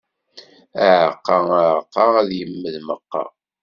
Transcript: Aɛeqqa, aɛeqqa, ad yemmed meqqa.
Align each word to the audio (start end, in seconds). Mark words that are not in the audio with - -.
Aɛeqqa, 0.85 1.35
aɛeqqa, 1.59 2.03
ad 2.21 2.29
yemmed 2.39 2.75
meqqa. 2.87 3.23